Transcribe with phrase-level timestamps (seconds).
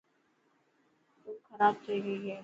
[1.23, 2.35] تي کراب ٿي گئي هي.